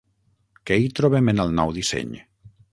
Que 0.69 0.77
hi 0.85 0.89
trobem 1.01 1.31
en 1.35 1.45
el 1.45 1.55
nou 1.61 1.77
disseny? 1.79 2.19